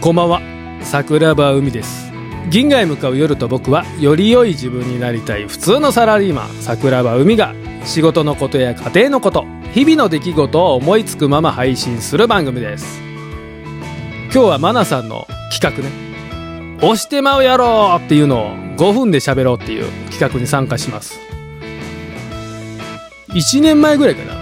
[0.00, 0.40] こんばんは。
[0.80, 2.12] 桜庭海です。
[2.50, 6.50] 銀河へ向かう夜と僕はより良い自分になりたい普通のサラリーマン。
[6.60, 7.52] 桜庭海が
[7.84, 13.00] 仕事のことや家庭のこと日々の出来事を思いつくまま配信する番組です。
[14.32, 15.90] 今日はマナさんの企画ね。
[16.76, 21.18] 押してまうやろっていうのを5分で喋ろうっていう企画に参加します。
[23.30, 24.38] 1年前ぐらいかな。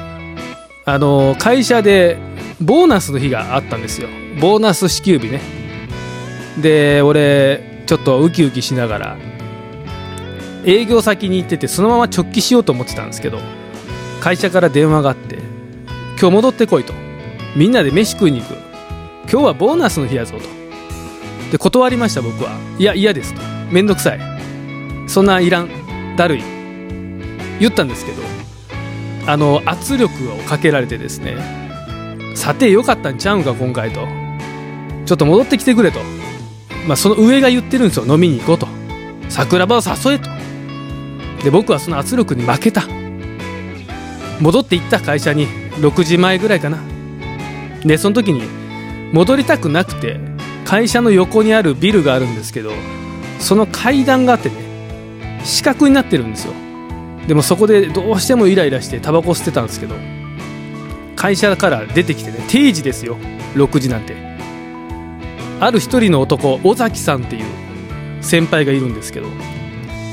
[0.85, 2.19] あの会社で
[2.61, 4.09] ボーナスの日があったんですよ。
[4.41, 5.41] ボーナス支給日ね。
[6.59, 9.17] で俺ちょっとウキウキしながら
[10.65, 13.39] 営業先に行っててそのまま直帰しようと思ってたんですけど
[14.21, 15.39] 会社から電話があって
[16.21, 16.93] 「今日戻ってこい」と
[17.55, 18.55] 「みんなで飯食いに行く」
[19.31, 20.57] 「今日はボーナスの日やぞ」と。
[21.53, 24.21] で断りました僕は「いや嫌です」と「めんどくさい」
[25.07, 25.69] そんないらん。
[26.17, 26.43] だるい。
[27.61, 28.23] 言ったんですけど
[29.27, 31.37] あの圧力をかけられてですね
[32.35, 34.26] さてよかったんちゃうんか今回と。
[35.07, 36.01] ちょっと戻ってきてくれと、
[36.87, 38.07] まあ、その上が言ってるんですよ。
[38.07, 38.69] 飲みに行こうと。
[39.29, 40.31] 桜庭を誘えと。
[41.45, 42.83] で僕はその圧力に負けた。
[44.41, 46.79] 戻って行った会社に6時前ぐらいかな。
[47.85, 48.43] でその時に
[49.13, 50.19] 戻りたくなくて
[50.65, 52.73] 会社の横にあるビルがあるんですけど
[53.39, 56.53] その階段があってね四角になってるんですよ。
[57.29, 59.95] でもそこでどうしてもイライラしてタバコ吸ってたんですけど
[61.15, 63.17] 会社から出てきてね定時ですよ。
[63.55, 64.26] 6時なんて。
[65.61, 67.45] ある一人の男尾崎さんっていう
[68.21, 69.29] 先輩がいるんですけど。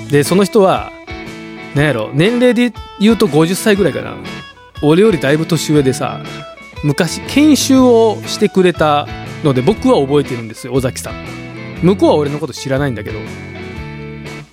[0.10, 0.92] でその人は
[1.76, 4.16] 何やろ年齢で言うと50歳ぐらいかな。
[4.82, 6.22] 俺よりだいぶ年上でさ
[6.84, 9.08] 昔研修をしてくれた
[9.44, 11.14] ので僕は覚えてるんですよ尾崎さん。
[11.82, 13.20] 向こうは俺のこと知らないんだけど。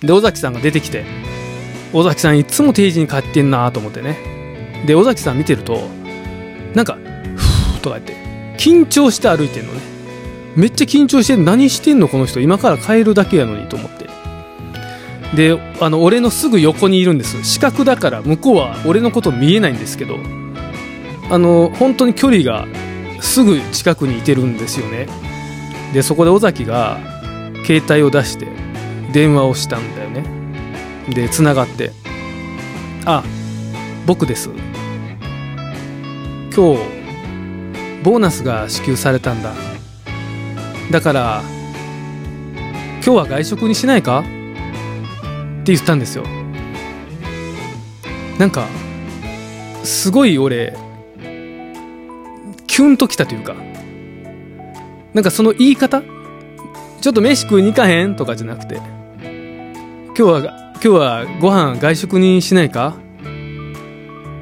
[0.01, 1.05] で尾崎さんが出てきて
[1.93, 4.17] 尾崎さんいつも定時に帰ってんなと思ってね。
[4.87, 5.87] で尾崎さん見てると
[6.73, 6.97] なんか
[7.35, 8.15] 「ふー」とか言って
[8.57, 9.90] 緊張して歩いてんのね。
[10.55, 14.09] めっちゃ緊張して何してんのこの人今から帰るだけやのにと思って。
[15.35, 20.17] であの俺のすぐ横にいるんです視覚だから向こうは俺のこと見えないんですけど。
[21.31, 22.67] あの本当に距離が
[23.21, 25.07] すぐ近くにいてるんですよね。
[25.93, 26.99] でそこで尾崎が
[27.65, 28.47] 携帯を出して
[29.13, 30.25] 電話をしたんだよね。
[31.09, 31.93] で繋がって
[33.05, 33.23] 「あ
[34.05, 34.49] 僕です。
[36.53, 36.79] 今日
[38.03, 39.53] ボーナスが支給されたんだ。
[40.91, 41.41] だから
[43.03, 44.23] 今日は外食にしないか?」っ
[45.63, 46.25] て言ったんですよ。
[48.37, 48.67] なんか
[49.83, 50.75] すごい俺
[52.67, 53.55] キュンときたというか。
[55.13, 56.01] なんかその言い方？
[57.01, 58.15] ちょっと飯食いに行かへん？
[58.15, 58.75] とかじゃなくて。
[58.75, 60.39] 今日は
[60.73, 62.95] 今日はご飯外食にしないか？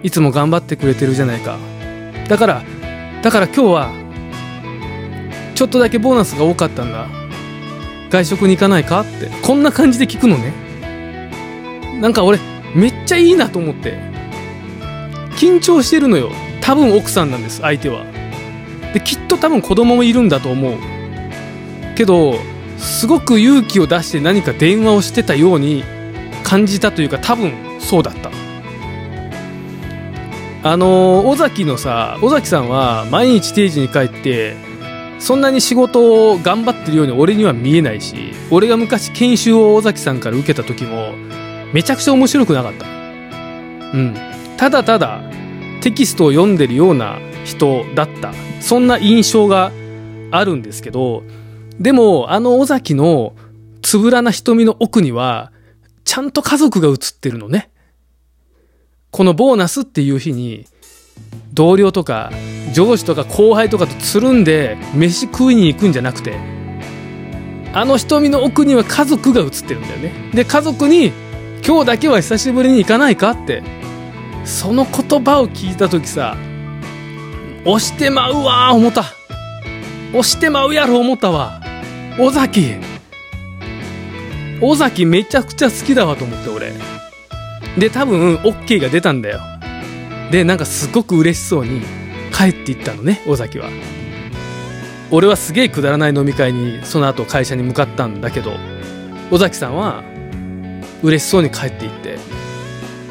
[0.04, 1.58] いつも頑張ってくれてるじゃないか。
[2.28, 2.62] だから
[3.24, 3.92] だから今日は
[5.60, 7.10] ちょっとだけボーナスが多かったんだ。
[8.10, 9.02] 外食に行かないか？
[9.02, 9.30] って。
[9.46, 10.54] こんな感じで聞くのね。
[12.00, 12.40] なんか俺
[12.74, 13.98] めっちゃいいなと思って。
[15.36, 16.32] 緊張してるのよ。
[16.62, 18.06] 多分奥さんなんです相手は。
[18.94, 20.78] できっと多分子供もいるんだと思う。
[21.98, 22.36] けど
[22.78, 25.84] すごく勇気を出して何か電話をしてたように
[26.46, 28.32] 感じたというか多分そうだった。
[30.64, 34.69] あの尾崎のさ尾崎さんは毎日定時に帰って
[35.20, 41.14] そんなに仕事を頑張ってるように俺には見えないし俺が昔研修を尾崎さんから受けた時も
[41.74, 42.86] めちゃくちゃ面白くなかった。
[42.86, 44.16] うん。
[44.58, 45.22] ただただ
[45.82, 48.34] テキストを読んでるような人だった。
[48.62, 49.72] そんな印象が
[50.32, 51.24] あるんですけど、
[51.80, 53.34] でもあの尾崎の
[53.82, 55.52] つぶらな瞳の奥には、
[56.04, 57.70] ちゃんと家族が映ってるのね。
[59.12, 60.66] このボーナスっていう日に、
[61.54, 62.32] 同僚とか
[62.74, 66.38] 上司とか後輩とかとつるんで飯食いに行くんじゃなくて、
[67.74, 70.32] あの瞳の奥には家族が映ってるんだよね。
[70.34, 71.12] で、家族に
[71.66, 73.64] 今日だけは久しぶりに行かないかって
[74.46, 76.36] その言葉を聞いた時さ
[77.66, 79.04] 押してまうわ思った。
[80.12, 81.62] 押してまうやろ思ったわ
[82.18, 82.76] 尾崎。
[84.62, 86.74] 尾崎めちゃくちゃ好きだわと思って俺。
[87.78, 89.40] で多分 OK が出たんだよ。
[90.32, 91.82] でなんかすごく嬉しそうに
[92.40, 93.70] 帰っていったのね尾崎は。
[95.12, 98.54] 俺はすげえくだらない飲み会にその後会社に向かったんだけど
[99.30, 100.04] 尾崎さんは
[101.04, 102.18] 嬉しそうに帰っていって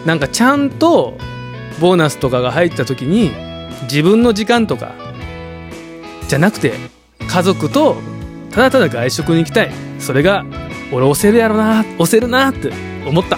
[0.07, 1.19] なんかちゃんと
[1.79, 3.33] ボーナスとかが入った時に
[3.83, 4.95] 自分の時間とか
[6.29, 6.73] じゃなくて
[7.29, 7.97] 家族と
[8.51, 9.71] ただただ外食に行きたい。
[9.99, 10.47] それが
[10.93, 12.73] 俺押せるやろな押せるなって
[13.07, 13.37] 思った。